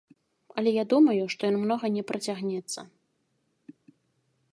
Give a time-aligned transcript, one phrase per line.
[0.59, 2.87] Але я думаю, што ён многа не працягнецца.